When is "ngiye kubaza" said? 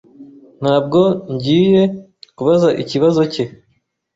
1.33-2.69